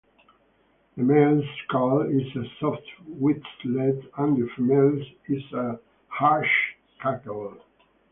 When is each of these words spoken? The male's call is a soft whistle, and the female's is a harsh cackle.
The 0.97 1.03
male's 1.03 1.45
call 1.69 2.01
is 2.09 2.35
a 2.35 2.43
soft 2.59 2.81
whistle, 3.07 3.43
and 4.17 4.35
the 4.35 4.49
female's 4.57 5.05
is 5.27 5.43
a 5.53 5.79
harsh 6.07 6.49
cackle. 6.99 7.55